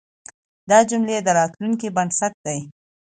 [0.69, 2.59] دا جملې د راتلونکي بنسټ دی.